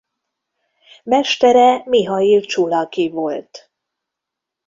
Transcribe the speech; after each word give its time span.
Mestere 1.03 1.83
Mihail 1.85 2.41
Csulaki 2.45 3.09
volt. 3.09 3.71